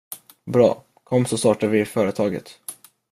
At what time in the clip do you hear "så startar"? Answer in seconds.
1.25-1.67